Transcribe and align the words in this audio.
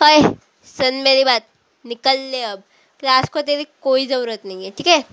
ओए, 0.00 0.18
सुन 0.66 0.94
मेरी 1.04 1.22
बात, 1.24 1.46
निकल 1.84 2.18
ले 2.32 2.42
अब। 2.42 2.62
क्लास 3.02 3.28
को 3.28 3.40
तेरी 3.42 3.64
कोई 3.82 4.06
ज़रूरत 4.06 4.42
नहीं 4.46 4.64
है, 4.64 4.70
ठीक 4.70 4.86
है? 4.86 5.04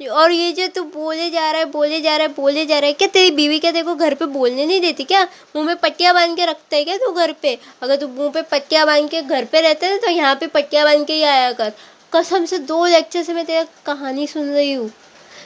और 0.00 0.30
ये 0.32 0.52
जो 0.52 0.66
तू 0.66 0.82
बोले 0.84 1.28
जा 1.30 1.50
रहा 1.50 1.60
है, 1.60 1.64
बोले 1.70 2.00
जा 2.00 2.16
रहा 2.16 2.26
है, 2.26 2.32
बोले 2.34 2.64
जा 2.66 2.78
रहा 2.78 2.86
है, 2.86 2.92
क्या 2.92 3.08
तेरी 3.08 3.30
बीवी 3.30 3.58
क्या 3.58 3.70
देखो 3.72 3.94
घर 3.96 4.14
पे 4.14 4.26
बोलने 4.28 4.66
नहीं 4.66 4.80
देती 4.80 5.04
क्या? 5.04 5.22
मुँह 5.56 5.66
में 5.66 5.76
पट्टियाँ 5.76 6.14
बाँध 6.14 6.36
के 6.36 6.46
रखता 6.46 6.76
है 6.76 6.84
क्या 6.84 6.96
तू 6.96 7.12
घर 7.12 7.32
पे? 7.42 7.58
अगर 7.82 7.96
तू 7.96 8.08
मुँह 8.08 8.30
पे 8.30 8.42
पट्टियाँ 8.52 8.86
बाँध 8.86 9.10
के 9.10 9.22
घर 9.22 9.44
पे 9.44 9.60
रहते 9.60 9.90
ना 9.90 9.96
तो 9.96 10.10
यहाँ 10.10 10.34
पे 10.34 10.46
पट्टियाँ 10.48 10.84
बाँध 10.84 11.06
के 11.06 11.12
ही 11.12 11.22
आया 11.24 11.52
कर। 11.52 11.72
कसम 12.12 12.44
से 12.44 12.58
दो 12.60 12.84
लेक्चर 12.86 13.22
से 13.22 13.34
मैं 13.34 13.44
तेरा 13.46 13.66
कहानी 13.86 14.26
सुन 14.26 14.50
रही 14.50 14.72
हूँ, 14.72 14.90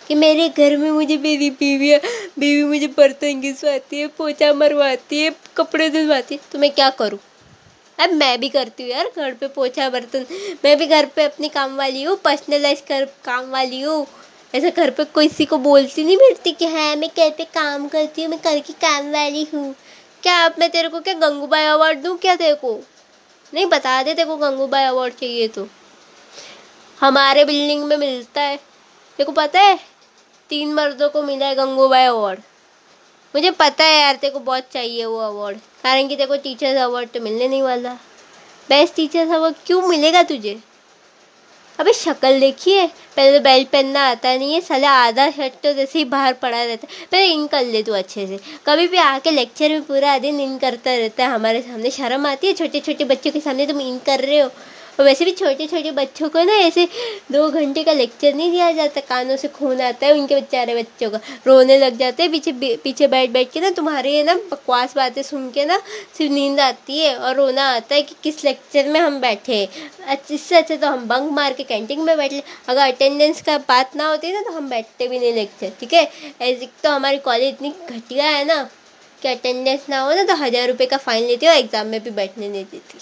कि 0.09 0.15
मेरे 0.17 0.49
घर 0.49 0.77
में 0.77 0.91
मुझे 0.91 1.17
मेरी 1.19 1.51
बीवी 1.53 1.95
बीवी 2.39 2.63
मुझे 2.65 2.87
बर्तन 2.89 3.41
घिसवाती 3.41 4.01
है, 4.01 4.07
पोछा 4.09 4.53
मरवाती 4.55 5.21
है, 5.21 5.35
कपड़े 5.57 5.91
धुलवाती 5.91 6.35
है 6.35 6.41
तो 6.53 6.59
मैं 6.59 6.71
क्या 6.71 6.91
करूँ? 6.93 7.19
अब 8.01 8.11
मैं 8.11 8.41
भी 8.41 8.49
करती 8.49 8.83
हूँ 8.83 8.91
यार, 8.91 9.11
घर 9.17 9.35
पे 9.35 9.49
पोछा 9.49 9.89
बर्तन। 9.91 10.27
मैं 10.65 10.79
भी 10.79 10.87
घर 10.87 11.07
पे 11.07 11.25
अपनी 11.25 11.49
काम 11.49 11.77
वाली 11.77 12.03
हूँ 12.03 12.17
पर्सनलाइज 12.17 12.81
कर, 12.81 13.05
काम 13.25 13.51
वाली 13.51 13.81
हूँ। 13.81 14.07
ऐसा 14.55 14.69
घर 14.69 14.91
पे 14.91 15.05
किसी 15.05 15.45
को 15.45 15.59
बोलती 15.59 16.05
नहीं 16.05 16.17
मिलती 16.17 16.53
कि 16.53 16.67
हाँ 16.67 16.97
मैं 16.97 17.11
पे 17.19 17.45
काम 17.45 17.89
करती 17.89 18.23
हूँ, 18.23 18.31
मैं 18.31 18.41
घर 18.45 18.59
की 18.59 18.73
काम 18.73 19.11
वाली 19.11 19.47
हूँ। 19.55 19.75
क्या 20.23 20.45
अब 20.45 20.55
मैं 20.59 20.71
तेरे 20.71 20.89
को 20.89 21.01
क्या 21.01 21.15
गंगूबाई 21.15 21.65
अवार्ड 21.65 21.99
दूँ 21.99 22.17
क्या 22.19 22.37
तेरे 22.37 22.55
को? 22.55 22.81
नहीं, 23.55 23.67
बता 23.67 24.03
दे 24.03 24.15
तेरे 24.15 24.29
को 24.29 24.37
गंगूबाई 24.37 24.85
अवार्ड 24.85 25.15
चाहिए 25.15 25.49
तो। 25.49 25.69
हमारे 27.01 27.45
बिल्डिंग 27.45 27.85
में 27.85 27.97
मिलता 27.97 28.41
है। 28.41 28.57
तेरे 28.57 29.25
को 29.25 29.33
पता 29.33 29.61
है? 29.61 29.79
तीन 30.49 30.73
मर्दों 30.73 31.09
को 31.09 31.23
मिला 31.23 31.47
है 31.47 31.55
गंगूबाई 31.55 32.05
अवार्ड 32.05 32.41
मुझे 33.35 33.51
पता 33.51 33.85
है 33.85 34.01
यार, 34.01 34.17
तेरे 34.17 34.33
को 34.33 34.41
बहुत 34.41 34.69
चाहिए 34.73 35.05
वो 35.05 35.19
अवार्ड 35.19 35.59
कारण 35.83 36.09
कि 36.09 36.17
तेरे 36.17 36.27
को 36.27 36.37
टीचर्स 36.37 36.79
अवार्ड 36.79 37.09
तो 37.09 37.21
मिलने 37.21 37.49
नहीं 37.49 37.63
वाला। 37.63 37.93
बेस्ट 38.69 38.95
टीचर्स 38.95 39.31
अवार्ड 39.31 39.55
क्यों 39.67 39.83
मिलेगा 39.83 40.23
तुझे? 40.23 40.57
अबे 41.79 41.93
शक्ल 41.93 42.39
देखिए, 42.41 42.87
पहले 42.87 43.39
तो 43.39 43.43
बेल्ट 43.45 43.69
पहनना 43.69 44.01
आता 44.11 44.35
नहीं 44.35 44.55
है, 44.55 44.61
साला 44.61 44.91
आधा 44.91 45.31
शर्ट 45.31 45.53
तो 45.63 45.73
जैसे 45.73 45.99
ही 45.99 46.05
बाहर 46.05 46.33
पड़ा 46.33 46.63
रहता 46.65 46.87
है। 46.91 47.07
पहले 47.13 47.27
इन 47.27 47.47
कर 47.47 47.65
ले 47.65 47.83
तू 47.83 47.93
अच्छे 47.93 48.27
से। 48.27 48.39
कभी 48.67 48.87
भी 48.89 48.99
आके 48.99 49.31
लेक्चर 49.31 49.71
में 49.71 49.83
पूरा 49.83 50.17
दिन 50.19 50.41
इन 50.41 50.57
करता 50.59 50.95
रहता 50.95 51.25
है, 51.25 51.31
हमारे 51.31 51.61
सामने 51.63 51.91
शर्म 51.91 52.27
आती 52.27 52.47
है 52.47 52.53
छोटे 52.53 52.81
छोटे 52.81 53.05
बच्चों 53.05 53.31
के 53.31 53.41
सामने 53.41 53.67
तुम 53.67 53.81
इन 53.81 53.99
कर 53.99 54.21
रहे 54.21 54.41
हो। 54.41 54.51
और 54.99 55.05
वैसे 55.05 55.25
भी 55.25 55.33
छोटे 55.33 55.67
छोटे 55.67 55.91
बच्चों 55.93 56.29
को 56.29 56.43
ना 56.45 56.53
ऐसे 56.61 56.87
दो 57.33 57.49
घंटे 57.51 57.85
का 57.85 57.93
लेक्चर 57.93 58.35
नहीं 58.35 58.51
दिया 58.51 58.71
जाता, 58.73 59.01
कानों 59.03 59.37
से 59.37 59.49
खून 59.51 59.81
आता 59.83 60.07
है 60.07 60.13
उनके 60.13 60.35
बेचारे 60.35 60.75
बच्चों 60.75 61.11
का। 61.11 61.21
रोने 61.47 61.79
लग 61.79 61.97
जाते 61.99 62.23
हैं, 62.23 62.31
पीछे 62.33 62.53
पीछे 62.77 63.07
बैठ 63.09 63.31
बैठ 63.31 63.53
के 63.53 63.61
ना 63.61 63.71
तुम्हारे 63.73 64.23
ना 64.23 64.35
बकवास 64.53 64.95
बातें 64.97 65.23
सुन 65.23 65.51
के 65.51 65.65
ना 65.65 65.79
सिर्फ़ 66.15 66.33
नींद 66.33 66.61
आती 66.61 66.99
है 66.99 67.15
और 67.17 67.35
रोना 67.37 67.69
आता 67.71 67.95
है 67.95 68.03
कि 68.03 68.15
किस 68.23 68.45
लेक्चर 68.45 68.89
में 68.89 69.01
हम 69.01 69.21
बैठे 69.21 69.63
इससे 70.31 70.57
अच्छा 70.57 70.77
तो 70.77 70.87
हम 70.87 71.07
बंक 71.09 71.31
मार 71.33 71.53
के 71.53 71.63
कैंटीन 71.65 72.01
में 72.01 72.17
बैठ 72.17 72.33
ले। 72.33 72.43
अगर 72.69 72.81
अटेंडेंस 72.83 73.43
का 73.43 73.59
बात 73.69 73.97
ना 73.97 74.09
होती 74.09 74.33
ना 74.33 74.41
तो 74.43 74.53
हम 74.53 74.69
बैठते 74.69 75.09
भी 75.09 75.19
नहीं 75.19 75.33
लेक्चर 75.35 75.73
ठीक 75.81 75.93
है? 75.95 76.03
ऐसे 76.43 76.69
तो 76.83 76.91
हमारी 76.91 77.19
कॉलेज 77.19 77.55
इतनी 77.55 77.73
घटिया 77.91 78.25
है 78.27 78.45
ना 78.45 78.63
कि 79.23 79.29
अटेंडेंस 79.29 79.87
ना 79.91 80.01
हो 80.01 80.15
ना 80.15 80.25
तो 80.25 80.35
हज़ार 80.37 80.69
रुपये 80.69 80.87
का 80.87 80.97
फ़ाइन 80.99 81.27
लेती 81.27 81.47
और 81.47 81.55
एग्ज़ाम 81.55 81.87
में 81.87 82.03
भी 82.03 82.11
बैठने 82.13 82.49
नहीं 82.49 82.65
देती। 82.65 82.99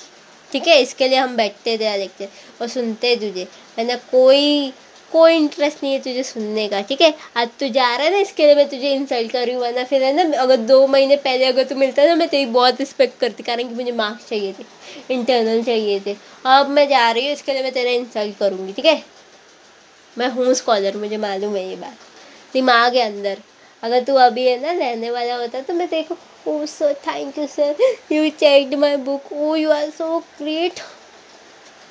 ठीक 0.54 0.66
है, 0.68 0.80
इसके 0.82 1.08
लिए 1.08 1.18
हम 1.18 1.36
बैठते 1.36 1.76
थे 1.78 1.96
देखते 1.98 2.28
और 2.60 2.68
सुनते 2.68 3.14
तुझे। 3.16 3.46
है 3.78 3.86
ना 3.86 3.94
कोई 4.10 4.72
कोई 5.12 5.34
इंटरेस्ट 5.36 5.82
नहीं 5.82 5.92
है 5.92 5.98
तुझे 5.98 6.22
सुनने 6.22 6.66
का, 6.68 6.80
ठीक 6.80 7.00
है? 7.00 7.12
आज 7.36 7.48
तू 7.60 7.68
जा 7.68 7.84
रहा 7.86 8.04
है 8.04 8.10
ना, 8.12 8.18
इसके 8.18 8.46
लिए 8.46 8.54
मैं 8.54 8.68
तुझे 8.68 8.92
इंसल्ट 8.92 9.32
कर 9.32 9.44
रही 9.46 9.54
हूँ, 9.54 9.62
वरना 9.62 9.84
फिर 9.84 10.02
है 10.02 10.12
ना, 10.12 10.38
अगर 10.38 10.56
दो 10.56 10.86
महीने 10.86 11.16
पहले 11.16 11.46
अगर 11.46 11.64
तू 11.64 11.74
मिलता 11.74 12.04
ना, 12.04 12.14
मैं 12.14 12.28
तेरी 12.28 12.46
बहुत 12.46 12.80
रिस्पेक्ट 12.80 13.18
करती, 13.20 13.42
कारण 13.42 13.68
कि 13.68 13.74
मुझे 13.74 13.92
मार्क्स 13.92 14.28
चाहिए 14.28 14.52
थे 14.52 15.14
इंटरनल 15.14 15.62
चाहिए 15.62 16.00
थे। 16.06 16.16
अब 16.46 16.68
मैं 16.68 16.88
जा 16.88 17.10
रही 17.10 17.24
हूँ, 17.24 17.32
इसके 17.32 17.52
लिए 17.52 17.62
मैं 17.62 17.72
तेरा 17.72 17.90
इंसल्ट 17.90 18.38
करूँगी, 18.38 18.72
ठीक 18.72 18.84
है? 18.84 19.02
मैं 20.16 20.28
हूँ 20.28 20.54
स्कॉलर 20.54 20.96
मुझे 20.96 21.16
मालूम 21.16 21.56
है 21.56 21.68
ये 21.68 21.76
बात। 21.76 21.96
दिमाग 22.52 22.96
है 22.96 23.02
अंदर। 23.02 23.38
अगर 23.82 24.04
तू 24.04 24.14
अभी 24.16 24.46
है 24.46 24.60
ना 24.62 24.72
रहने 24.72 25.10
वाला 25.10 25.36
होता 25.36 25.60
तो 25.60 25.74
मैं 25.74 25.88
देखो 25.88 26.16
ओ 26.46 26.64
sir 26.66 26.94
thank 27.06 27.38
you 27.38 27.46
sir 27.46 27.76
you 28.12 28.28
checked 28.30 28.74
my 28.74 28.96
book 29.06 29.32
oh 29.32 29.54
you 29.56 29.70
are 29.70 29.90
so 29.90 30.18
great 30.38 30.80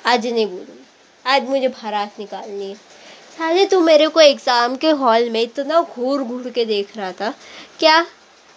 आज 0.06 0.26
नहीं 0.26 0.46
बोलूँ 0.46 0.78
आज 1.24 1.48
मुझे 1.48 1.68
भारत 1.68 2.18
निकालनी 2.18 2.68
है। 2.68 2.74
साले, 3.38 3.64
तू 3.66 3.80
मेरे 3.80 4.08
को 4.08 4.20
एग्ज़ाम 4.20 4.74
के 4.76 4.90
हॉल 4.98 5.28
में 5.30 5.40
इतना 5.42 5.80
घूर 5.80 6.22
घूर 6.22 6.50
के 6.50 6.64
देख 6.64 6.96
रहा 6.96 7.12
था। 7.12 7.32
क्या? 7.78 8.04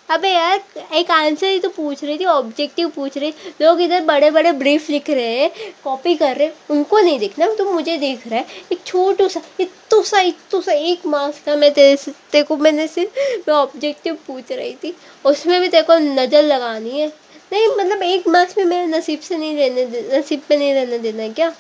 अबे 0.10 0.30
यार, 0.30 0.62
एक 0.94 1.10
आंसर 1.12 1.48
ही 1.48 1.60
तो 1.60 1.70
पूछ 1.70 2.04
रही 2.04 2.18
थी 2.18 2.26
ऑब्जेक्टिव 2.26 2.90
पूछ 2.90 3.18
रही 3.18 3.34
लोग 3.62 3.82
इधर 3.82 4.04
बड़े 4.06 4.30
बड़े 4.32 4.52
ब्रीफ 4.54 4.90
लिख 4.90 5.10
रहे 5.10 5.40
हैं 5.40 5.74
कॉपी 5.84 6.16
कर 6.16 6.36
रहे 6.36 6.48
हैं, 6.48 6.54
उनको 6.70 7.00
नहीं 7.00 7.20
देखना 7.20 7.48
तो 7.56 7.72
मुझे 7.72 7.98
देख 7.98 8.28
रहा 8.28 8.40
है। 8.40 8.46
एक 8.72 8.80
छोटू 8.86 9.28
सा 9.28 9.42
इतू 9.60 10.02
सा 10.04 10.20
इतू 10.22 10.62
सा, 10.62 10.72
एक 10.72 11.06
मार्क्स 11.06 11.42
का 11.46 11.56
मैं 11.56 11.72
तेरे 11.74 11.96
से, 11.98 12.12
तेरे 12.32 12.44
को 12.44 12.58
मैंने 12.58 12.88
सिर्फ़, 12.88 13.20
मैं 13.48 13.56
ऑब्जेक्टिव 13.56 14.18
पूछ 14.28 14.52
रही 14.52 14.74
थी। 14.76 14.96
उसमें 15.26 15.60
भी 15.62 15.68
तेरे 15.68 15.84
को 15.84 15.98
नज़र 15.98 16.44
लगानी 16.44 17.00
है। 17.00 17.08
नहीं 17.52 17.68
मतलब 17.70 18.02
एक 18.04 18.28
मार्क्स 18.28 18.58
में 18.58 18.64
मेरे 18.66 18.86
नसीब 18.88 19.20
से 19.20 19.38
नहीं 19.38 19.58
रहने 19.58 20.18
नसीब 20.18 20.42
पे 20.50 20.58
नहीं 20.58 20.74
रहने 20.74 21.00
देना 21.00 21.24
है 21.24 21.30
क्या? 21.32 21.54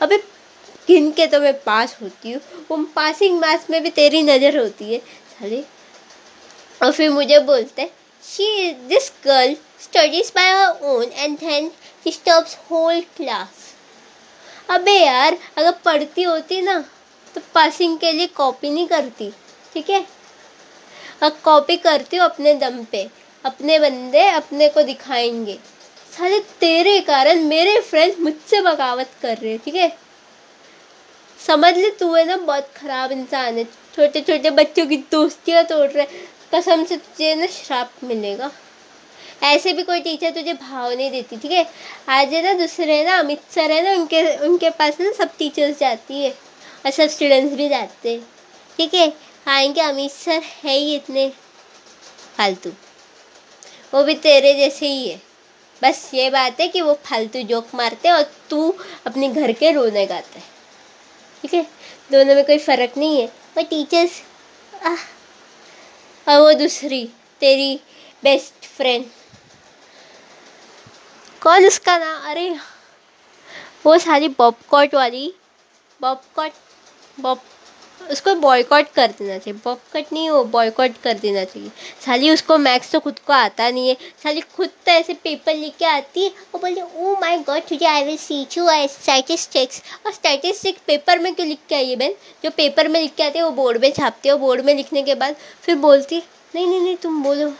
अबे, 0.00 0.16
गिन 0.88 1.10
के 1.10 1.26
तो 1.26 1.40
मैं 1.40 1.52
पास 1.62 1.96
होती 2.02 2.32
हूँ। 2.32 2.40
वो 2.70 2.76
पासिंग 2.96 3.38
मार्क्स 3.40 3.70
में 3.70 3.82
भी 3.82 3.90
तेरी 3.90 4.22
नज़र 4.22 4.58
होती 4.58 4.92
है। 4.92 4.98
साले 4.98 5.62
और 6.80 6.92
फिर 6.92 7.10
मुझे 7.10 7.38
बोलते 7.38 7.90
she 8.24 8.70
this 8.88 9.10
girl 9.24 9.54
studies 9.82 10.30
by 10.34 10.50
her 10.50 10.84
own 10.90 11.04
and 11.04 11.38
then 11.38 11.68
disturbs 12.04 12.56
whole 12.70 13.00
class 13.16 13.68
अबे 14.70 14.92
यार, 14.92 15.36
अगर 15.58 15.72
पढ़ती 15.84 16.22
होती 16.22 16.60
ना 16.62 16.78
तो 17.34 17.40
पासिंग 17.54 17.98
के 17.98 18.12
लिए 18.12 18.26
कॉपी 18.26 18.70
नहीं 18.70 18.86
करती, 18.88 19.30
ठीक 19.74 19.90
है? 19.90 20.04
अब 21.22 21.38
कॉपी 21.44 21.76
करती 21.76 22.16
हूँ 22.16 22.24
अपने 22.24 22.54
दम 22.54 22.82
पे, 22.92 23.08
अपने 23.44 23.78
बंदे 23.78 24.26
अपने 24.28 24.68
को 24.68 24.82
दिखाएँगे। 24.82 25.58
साले 26.12 26.38
तेरे 26.60 27.00
कारण 27.00 27.42
मेरे 27.44 27.80
फ्रेंड्स 27.80 28.18
मुझसे 28.20 28.60
बगावत 28.60 29.10
कर 29.22 29.36
रहे 29.36 29.56
ठीक 29.58 29.74
है? 29.74 29.92
समझ 31.40 31.76
ले, 31.76 31.90
तू 31.90 32.14
है 32.14 32.24
ना 32.24 32.36
बहुत 32.36 32.70
खराब 32.76 33.12
इंसान 33.12 33.58
है 33.58 33.64
छोटे 33.64 34.20
छोटे 34.20 34.50
बच्चों 34.52 34.86
की 34.86 34.96
दोस्तियाँ 35.10 35.64
तोड़ 35.64 35.88
रहे 35.90 36.06
कसम 36.54 36.84
से 36.84 36.96
तुझे 36.96 37.34
ना 37.34 37.46
श्राप 37.46 37.92
मिलेगा। 38.04 38.52
ऐसे 39.42 39.72
भी 39.72 39.82
कोई 39.82 40.00
टीचर 40.00 40.30
तुझे 40.30 40.52
भाव 40.52 40.90
नहीं 40.92 41.10
देती, 41.10 41.36
ठीक 41.36 41.50
है? 41.50 41.70
आज 42.08 42.34
है 42.34 42.42
ना, 42.42 42.52
दूसरे 42.52 43.04
ना, 43.04 43.18
अमित 43.18 43.40
सर 43.54 43.70
है 43.70 43.82
ना, 43.82 43.92
उनके 43.92 44.36
उनके 44.36 44.70
पास 44.70 45.00
ना 45.00 45.12
सब 45.12 45.36
टीचर्स 45.36 45.78
जाती 45.78 46.24
है 46.24 46.30
और 46.86 46.90
सब 46.90 47.06
स्टूडेंट्स 47.06 47.54
भी 47.54 47.68
जाते 47.68 48.12
हैं। 48.12 48.20
ठीक 48.76 48.94
है? 48.94 49.12
आएँगे, 49.48 49.80
अमित 49.80 50.10
सर 50.10 50.42
है 50.42 50.76
ही 50.76 50.94
इतने। 50.94 51.32
फालतू। 52.36 52.70
वो 53.94 54.04
भी 54.04 54.14
तेरे 54.14 54.54
जैसे 54.54 54.86
ही 54.86 55.08
है। 55.08 55.22
बस 55.82 56.10
ये 56.14 56.30
बात 56.30 56.60
है 56.60 56.68
कि 56.68 56.80
वो 56.80 56.94
फालतू 56.94 57.42
जोक 57.42 57.68
मारते 57.74 58.08
हैं 58.08 58.14
और 58.14 58.32
तू 58.50 58.74
अपने 59.06 59.28
घर 59.28 59.52
के 59.52 59.70
रोने 59.70 60.06
गाते 60.06 60.38
है। 60.38 60.44
ठीक 61.42 61.54
है? 61.54 61.66
दोनों 62.12 62.34
में 62.34 62.44
कोई 62.44 62.58
फ़र्क 62.58 62.98
नहीं 62.98 63.20
है। 63.20 63.26
और 63.26 63.62
टीचर्स 63.62 64.10
और 66.30 66.40
वो 66.40 66.52
दूसरी, 66.52 67.04
तेरी 67.40 67.80
बेस्ट 68.22 68.66
फ्रेंड 68.66 69.04
कौन 71.42 71.66
उसका 71.66 71.96
नाम? 71.98 72.20
अरे, 72.30 72.48
वो 73.86 73.96
सारी 73.98 74.28
बॉपकॉट 74.28 74.94
वाली। 74.94 75.32
बॉपकॉट 76.00 76.52
बॉप 77.20 77.42
उसको 78.00 78.34
बॉयकॉट 78.34 78.88
कर 78.88 79.06
देना 79.08 79.36
चाहिए। 79.38 79.60
बॉपकट 79.64 80.12
नहीं 80.12 80.30
वो 80.30 80.42
बॉयकॉट 80.44 80.96
कर 81.02 81.14
देना 81.14 81.44
चाहिए। 81.44 81.70
साली, 82.04 82.30
उसको 82.30 82.58
मैथ्स 82.58 82.90
तो 82.92 83.00
खुद 83.00 83.18
को 83.18 83.32
आता 83.32 83.68
नहीं 83.70 83.88
है। 83.88 83.96
साली, 84.22 84.40
खुद 84.40 84.68
तो 84.86 84.92
ऐसे 84.92 85.14
पेपर 85.14 85.54
लिख 85.54 85.76
के 85.78 85.84
आती 85.84 86.24
है 86.24 86.30
वो 86.54 86.58
बोलती 86.60 86.80
ओ 86.80 87.14
माय 87.20 87.38
गॉड 87.38 87.62
तुझे 87.62 87.86
I 87.86 88.04
will 88.04 88.16
teach 88.16 88.58
you 88.58 88.66
I 88.68 88.88
statistics 88.88 89.82
और 90.06 90.12
स्टैटिस्टिक्स 90.12 90.82
पेपर 90.86 91.18
में 91.18 91.34
क्यों 91.34 91.48
लिख 91.48 91.58
के 91.68 91.74
आई 91.74 91.90
है 91.90 91.96
बहन? 91.96 92.14
जो 92.44 92.50
पेपर 92.50 92.88
में 92.88 93.00
लिख 93.00 93.14
के 93.14 93.22
आते 93.22 93.38
हैं, 93.38 93.44
वो 93.44 93.50
बोर्ड 93.50 93.80
में 93.82 93.92
छापते 93.92 94.28
हो। 94.28 94.38
बोर्ड 94.38 94.64
में 94.64 94.74
लिखने 94.74 95.02
के 95.02 95.14
बाद 95.14 95.36
फिर 95.62 95.74
बोलती 95.76 96.22
नहीं 96.54 96.66
नहीं 96.66 96.80
नहीं, 96.80 96.96
तुम 96.96 97.22
बोलो। 97.22 97.52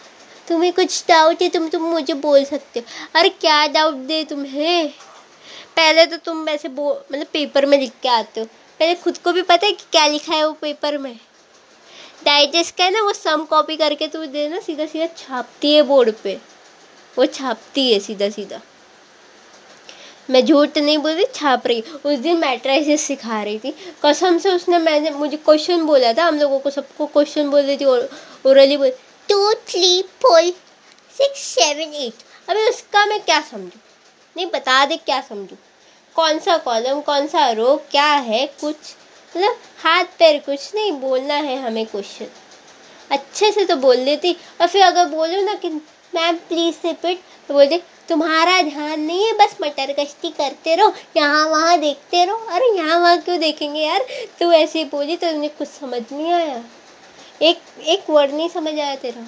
तुम्हें 0.48 0.72
कुछ 0.72 1.04
डाउट 1.08 1.42
है, 1.42 1.48
तुम 1.48 1.68
तुम 1.68 1.82
मुझे 1.82 2.14
बोल 2.14 2.44
सकते 2.44 2.80
हो। 2.80 2.86
अरे, 3.14 3.28
क्या 3.28 3.66
डाउट 3.66 3.94
दे 3.94 4.24
तुम्हें? 4.24 4.88
पहले 5.76 6.06
तो 6.06 6.16
तुम 6.16 6.44
वैसे 6.44 6.68
बो 6.68 6.92
मतलब 7.12 7.26
पेपर 7.26 7.66
में 7.66 7.78
लिख 7.78 7.92
के 8.02 8.08
आते 8.08 8.40
हो। 8.40 8.46
पहले 8.80 8.94
खुद 8.94 9.18
को 9.18 9.32
भी 9.32 9.42
पता 9.42 9.66
है 9.66 9.72
कि 9.72 9.84
क्या 9.92 10.06
लिखा 10.06 10.34
है 10.34 10.46
वो 10.46 10.52
पेपर 10.60 10.96
में। 10.98 11.14
डाइजेस्ट 12.24 12.76
का 12.76 12.84
है 12.84 12.90
ना, 12.90 13.02
वो 13.02 13.12
सम 13.12 13.44
कॉपी 13.44 13.76
करके 13.76 14.06
तू 14.08 14.24
दे 14.26 14.48
ना 14.48 14.60
सीधा 14.60 14.86
सीधा 14.86 15.06
छापती 15.18 15.74
है 15.74 15.82
बोर्ड 15.82 16.14
पे। 16.22 16.34
वो 17.16 17.26
छापती 17.28 17.92
है 17.92 17.98
सीधा 18.00 18.28
सीधा 18.30 18.60
मैं 20.30 20.44
झूठ 20.46 20.78
नहीं 20.78 20.98
बोल 20.98 21.12
रही, 21.12 21.24
छाप 21.34 21.66
रही। 21.66 21.80
उस 21.80 22.18
दिन 22.18 22.36
मैट्राइसिस 22.38 23.04
सिखा 23.04 23.42
रही 23.42 23.58
थी। 23.58 23.74
कसम 24.04 24.38
से 24.38 24.50
उसने 24.50 24.78
मैंने, 24.78 25.10
मुझे 25.10 25.36
क्वेश्चन 25.36 25.84
बोला 25.86 26.12
था। 26.12 26.24
हम 26.24 26.38
लोगों 26.38 26.58
को 26.60 26.70
सबको 26.70 27.06
क्वेश्चन 27.06 27.50
बोल 27.50 27.62
रही 27.62 27.76
थी 27.76 27.84
ओरली 27.84 28.76
बोल 28.76 28.92
two 29.28 29.52
three 29.68 30.02
four 30.22 30.42
six 31.16 31.40
seven 31.54 31.94
eight 31.96 32.22
अभी 32.48 32.68
उसका 32.68 33.04
मैं 33.06 33.20
क्या 33.20 33.40
समझूँ? 33.40 33.80
नहीं, 34.36 34.46
बता 34.46 34.84
दे 34.86 34.96
क्या 34.96 35.20
समझू? 35.20 35.56
कौन 36.16 36.38
सा 36.38 36.56
कॉलम 36.58 37.00
कौन 37.00 37.26
सा 37.26 37.50
रो 37.50 37.76
क्या 37.90 38.04
है, 38.04 38.46
कुछ 38.46 38.76
मतलब 39.32 39.56
हाथ, 39.84 40.04
पैर 40.18 40.38
कुछ 40.38 40.74
नहीं, 40.74 40.92
बोलना 40.92 41.34
है 41.34 41.56
हमें 41.62 41.86
क्वेश्चन 41.86 42.26
अच्छे 43.10 43.50
से 43.52 43.64
तो 43.64 43.76
बोल 43.76 44.04
देती, 44.04 44.36
और 44.60 44.66
फिर 44.66 44.82
अगर 44.82 45.08
बोलो 45.08 45.40
ना 45.42 45.54
कि, 45.54 45.68
मैम 46.14 46.36
प्लीज़ 46.36 46.76
रिपीट 46.86 47.22
तो 47.48 47.54
बोलते, 47.54 47.82
तुम्हारा 48.08 48.62
ध्यान 48.62 49.00
नहीं 49.00 49.24
है, 49.24 49.32
बस 49.32 49.56
मटर 49.62 49.92
कश्ती 49.92 50.30
करते 50.30 50.74
रहो, 50.74 50.92
यहाँ 51.16 51.48
वहाँ 51.48 51.78
देखते 51.78 52.24
रहो। 52.24 52.36
अरे, 52.36 52.66
यहाँ 52.76 52.98
वहाँ 53.00 53.18
क्यों 53.18 53.38
देखेंगे 53.38 53.80
यार? 53.80 54.04
तू 54.40 54.52
ऐसे 54.52 54.84
बोली 54.84 55.16
तो 55.16 55.30
तुमने 55.30 55.48
कुछ 55.48 55.68
समझ 55.68 56.02
नहीं 56.12 56.32
आया। 56.32 56.64
एक 57.42 57.60
एक 57.80 58.10
वर्ड 58.10 58.32
नहीं 58.32 58.48
समझ 58.48 58.78
आया 58.78 58.94
तेरा। 58.96 59.26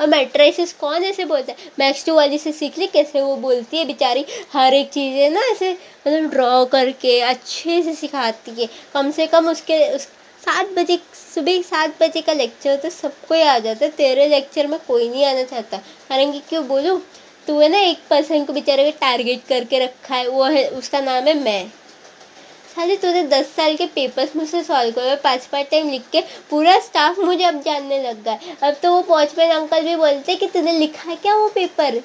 और 0.00 0.06
मेट्राइसिस 0.06 0.72
कौन 0.72 1.04
ऐसे 1.04 1.24
बोलता 1.24 1.52
है? 1.52 1.58
मैक्स 1.78 2.04
टू 2.06 2.14
वाली 2.14 2.38
से 2.38 2.52
सीख 2.52 2.78
ली 2.78 2.86
कैसे 2.86 3.20
वो 3.20 3.36
बोलती 3.36 3.76
है 3.76 3.84
बेचारी? 3.84 4.24
हर 4.52 4.74
एक 4.74 4.90
चीज़ें 4.90 5.30
ना 5.30 5.40
ऐसे 5.40 5.72
मतलब 5.72 6.30
ड्रॉ 6.30 6.64
करके 6.64 7.20
अच्छे 7.20 7.82
से 7.82 7.94
सिखाती 7.94 8.62
है। 8.62 8.68
कम 8.94 9.10
से 9.10 9.26
कम 9.26 9.48
उसके, 9.48 9.94
उस 9.94 10.02
सात 10.42 10.70
बजे, 10.70 10.98
सुबह 11.34 11.62
सात 11.62 12.02
बजे 12.02 12.20
का 12.20 12.32
लेक्चर 12.32 12.76
तो 12.76 12.90
सबको 12.90 13.34
ही 13.34 13.42
आ 13.42 13.58
जाता 13.58 13.84
है। 13.84 13.90
तेरे 13.90 14.28
लेक्चर 14.28 14.66
में 14.66 14.78
कोई 14.88 15.08
नहीं 15.08 15.24
आना 15.24 15.42
चाहता। 15.42 15.76
कारण 16.08 16.32
कि 16.32 16.38
क्यों 16.48 16.66
बोलूँ? 16.68 17.00
तू 17.46 17.58
है 17.60 17.68
ना 17.68 17.78
एक 17.78 17.98
पर्सन 18.10 18.44
को 18.44 18.52
बेचारे 18.52 18.90
को 18.90 18.98
टारगेट 19.00 19.40
करके 19.48 19.78
रखा 19.78 20.14
है। 20.14 20.28
वो 20.28 20.44
है, 20.44 20.68
उसका 20.68 21.00
नाम 21.00 21.24
है 21.24 21.34
मैं। 21.34 21.72
साले 22.74 22.96
तूने 22.96 23.22
दस 23.28 23.46
साल 23.56 23.76
के 23.76 23.86
पेपर्स 23.94 24.34
मुझसे 24.36 24.62
सॉल्व 24.64 24.92
करे। 24.92 25.16
पाँच 25.24 25.46
पाँच 25.46 25.66
टाइम 25.70 25.90
लिख 25.90 26.08
के 26.12 26.20
पूरा 26.50 26.78
स्टाफ 26.80 27.18
मुझे 27.18 27.44
अब 27.44 27.60
जानने 27.62 28.02
लग 28.02 28.22
गया 28.24 28.68
अब 28.68 28.76
तो 28.82 28.92
वो 28.92 29.02
पॉचमैन 29.08 29.50
अंकल 29.50 29.84
भी 29.84 29.96
बोलते 29.96 30.36
कि 30.36 30.46
तूने 30.48 30.72
लिखा 30.78 31.14
क्या 31.14 31.36
वो 31.36 31.48
पेपर 31.54 32.02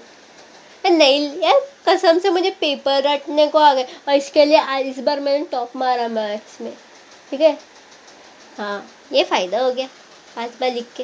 नहीं, 0.86 1.30
यार, 1.42 1.60
कसम 1.88 2.20
से 2.20 2.30
मुझे 2.30 2.50
पेपर 2.60 3.02
रटने 3.04 3.48
को 3.48 3.58
आ 3.60 3.74
गए। 3.74 3.84
और 3.84 4.14
इसके 4.14 4.46
लिए 4.46 4.78
इस 4.82 5.00
बार 5.00 5.20
मैंने 5.20 5.46
टॉप 5.52 5.76
मारा 5.76 6.08
मैथ्स 6.08 6.60
में। 6.62 6.72
ठीक 7.32 7.42
है? 7.42 7.58
हाँ 8.58 8.90
ये 9.14 9.24
फ़ायदा 9.24 9.60
हो 9.60 9.72
गया। 9.72 9.88
पाँच 10.36 10.52
बार 10.62 10.72
लिख 10.74 10.94
के। 10.98 11.04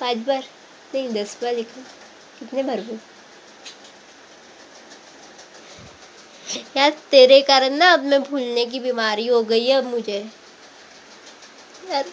पाँच 0.00 0.16
बार, 0.18 0.42
नहीं, 0.94 1.08
दस 1.14 1.36
बार 1.42 1.54
लिखा 1.54 1.80
कितने 2.38 2.62
भर 2.62 2.76
भरपूर 2.76 2.98
यार, 6.76 6.90
तेरे 7.10 7.40
कारण 7.40 7.74
ना 7.74 7.92
अब 7.92 8.04
मैं 8.04 8.22
भूलने 8.22 8.64
की 8.66 8.80
बीमारी 8.80 9.26
हो 9.26 9.42
गई 9.42 9.66
है 9.66 9.76
अब 9.76 9.84
मुझे। 9.84 10.18
यार, 11.90 12.04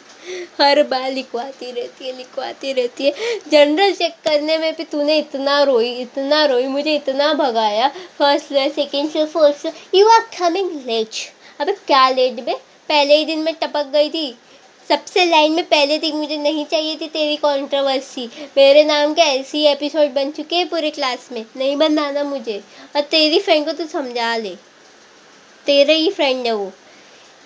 हर 0.62 0.82
बार 0.84 1.12
लिखवाती 1.12 1.72
रहती 1.72 2.08
है, 2.08 2.16
लिखवाती 2.18 2.74
रहती 2.74 3.06
है। 3.06 3.14
जनरल 3.52 3.94
चेक 3.94 4.16
करने 4.24 4.58
में 4.58 4.74
भी 4.74 4.84
तूने 4.84 5.18
इतना 5.18 5.62
रोई 5.64 5.92
इतना 5.94 6.44
रोई, 6.46 6.68
मुझे 6.68 6.96
इतना 6.96 7.34
भगाया। 7.34 7.88
First 8.20 8.54
second 8.76 9.10
floor 9.10 9.28
fourth 9.28 9.56
floor 9.56 9.74
you 9.96 10.08
are 10.08 10.28
coming 10.40 10.72
late 10.86 11.10
अबे 11.60 11.72
क्या 11.88 12.10
लेट 12.10 12.44
बे? 12.44 12.54
पहले 12.90 13.18
ही 13.18 13.26
दिन 13.26 13.40
में 13.40 13.54
टपक 13.54 13.86
गई 13.86 14.10
थी। 14.10 14.38
सबसे 14.92 15.26
लाइन 15.26 15.52
में 15.52 15.66
पहले 15.66 16.00
थी, 16.00 16.12
मुझे 16.12 16.38
नहीं 16.38 16.66
चाहिए 16.66 16.96
थी 16.96 17.08
तेरी 17.08 17.36
कंट्रोवर्सी 17.36 18.30
मेरे 18.58 18.84
नाम 18.84 19.14
के 19.14 19.22
ऐसे 19.22 19.58
ही 19.58 19.66
एपिसोड 19.66 20.10
बन 20.10 20.32
चुके 20.32 20.56
हैं 20.56 20.70
पूरे 20.70 20.92
क्लास 20.92 21.30
में। 21.32 21.46
नहीं 21.56 21.78
बनाना 21.78 22.24
मुझे। 22.24 22.64
और 22.96 23.02
तेरी 23.02 23.40
फ्रेंड 23.40 23.66
को 23.66 23.72
तो 23.72 23.86
समझा 23.86 24.36
ले। 24.36 24.56
तेरे 25.66 25.94
ही 25.94 26.12
फ्रेंड 26.12 26.46
है 26.46 26.52
वो। 26.52 26.72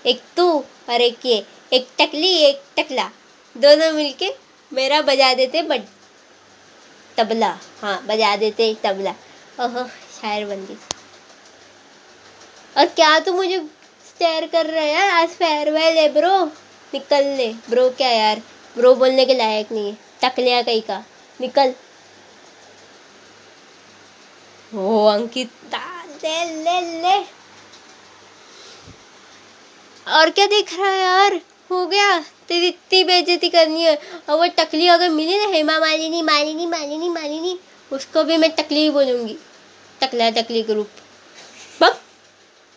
एक 0.06 0.22
तू 0.38 0.60
और 0.90 1.02
एक 1.02 1.18
ये। 1.26 1.46
एक 1.74 1.88
टकली, 2.00 2.38
एक 2.38 2.62
टकला। 2.78 3.12
दोनों 3.58 3.92
मिलके 3.92 4.34
मेरा 4.74 5.02
बजा 5.02 5.34
देते 5.34 5.62
बट 5.62 5.82
तबला। 7.18 7.58
हाँ 7.82 8.06
बजा 8.06 8.36
देते 8.36 8.76
तबला। 8.84 9.12
ओह, 9.66 9.88
शायर 9.88 10.46
गई। 10.46 10.78
और 12.78 12.86
क्या 12.86 13.20
तू 13.20 13.34
मुझे 13.34 13.60
स्टेयर 14.08 14.48
कर 14.48 14.66
रहा 14.66 14.84
है 14.84 14.94
यार? 14.94 15.10
आज 15.10 15.30
फेयरवेल 15.30 15.98
है 15.98 16.10
ब्रो 16.10 16.52
निकल 16.94 17.24
ले। 17.24 17.54
ब्रो 17.70 17.90
क्या 17.90 18.10
यार? 18.10 18.42
ब्रो 18.78 18.96
बोलने 18.96 19.26
के 19.26 19.34
लायक 19.34 19.72
नहीं 19.72 19.92
है। 19.92 19.98
टकलिया 20.24 20.62
कहीं 20.62 20.82
का। 20.82 21.06
निकल। 21.42 21.74
ओ, 24.76 25.06
अंकिता। 25.06 25.96
ले 26.06 26.46
ले 26.46 27.02
ले। 27.02 27.24
और 30.12 30.30
क्या 30.30 30.46
देख 30.46 30.80
रहा 30.80 30.90
है 30.90 31.02
यार? 31.02 31.42
हो 31.72 31.88
गया। 31.88 32.20
तेरी 32.20 32.68
इतनी 32.68 33.04
बेइज्जती 33.04 33.50
करनी 33.50 33.84
है। 33.84 33.96
और 34.30 34.38
वो 34.38 34.46
टकली 34.46 34.88
अगर 34.88 35.10
मिली 35.10 35.38
ना, 35.38 35.46
हेमा 35.46 35.80
मालिनी 35.80 36.22
मालिनी 36.22 36.66
मालिनी 36.66 37.10
मालिनी, 37.10 37.60
उसको 37.94 38.24
भी 38.24 38.38
मैं 38.38 38.52
टकली 38.52 38.90
बोलूँगी। 38.90 39.38
टकला 40.02 40.30
टकली 40.30 40.62
ग्रुप 40.62 40.90